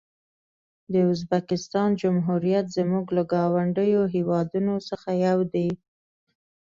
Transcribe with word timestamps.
د 0.91 0.93
ازبکستان 1.11 1.89
جمهوریت 2.01 2.65
زموږ 2.77 3.05
له 3.17 3.23
ګاونډیو 3.33 4.01
هېوادونو 4.15 4.73
څخه 4.89 5.09
یو 5.25 5.39
دی. 5.53 5.69